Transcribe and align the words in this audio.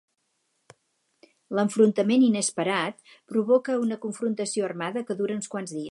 L'enfrontament 1.59 2.25
inesperat 2.29 3.15
provoca 3.35 3.77
una 3.83 3.99
confrontació 4.07 4.69
armada 4.71 5.05
que 5.11 5.19
dura 5.21 5.41
uns 5.41 5.53
quants 5.55 5.77
dies. 5.81 5.89